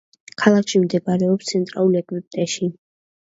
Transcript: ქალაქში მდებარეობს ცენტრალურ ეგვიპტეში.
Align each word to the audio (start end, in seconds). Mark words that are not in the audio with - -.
ქალაქში 0.43 0.79
მდებარეობს 0.85 1.51
ცენტრალურ 1.51 1.99
ეგვიპტეში. 2.01 2.71